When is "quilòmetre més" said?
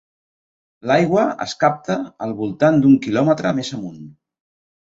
3.07-3.73